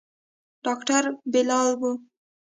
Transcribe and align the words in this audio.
ډاکتر 0.65 1.03
بلال 1.31 1.69
و. 1.81 1.81